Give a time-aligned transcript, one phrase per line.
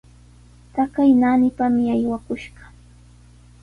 [0.73, 2.63] Taqay naanipami aywakushqa.